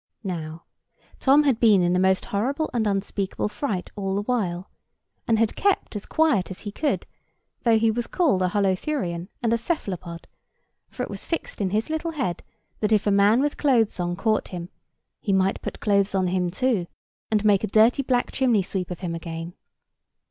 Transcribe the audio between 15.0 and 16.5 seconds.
he might put clothes on him